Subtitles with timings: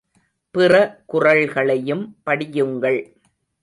[0.55, 0.73] பிற
[1.13, 3.01] குறள்களையும் படியுங்கள்.